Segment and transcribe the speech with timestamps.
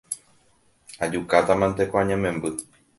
[1.03, 2.49] Ajukátamante ko añamemby